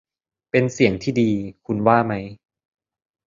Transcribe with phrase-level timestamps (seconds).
[0.51, 1.31] เป็นเสียงที่ดี
[1.65, 2.13] คุณว่าไหม